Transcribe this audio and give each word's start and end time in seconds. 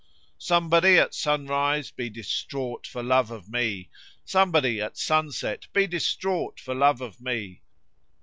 Somebody 0.39 0.97
at 0.97 1.13
sunrise 1.13 1.91
be 1.91 2.09
distraught 2.09 2.87
for 2.87 3.03
love 3.03 3.29
of 3.29 3.47
me 3.49 3.91
Somebody 4.25 4.81
at 4.81 4.97
sunset 4.97 5.67
be 5.73 5.85
distraught 5.85 6.59
for 6.59 6.73
love 6.73 7.01
of 7.01 7.21
me. 7.21 7.61